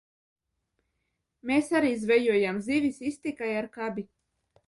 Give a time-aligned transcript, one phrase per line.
[1.49, 4.09] Mēs arī zvejojām zivis iztikai ar kabi.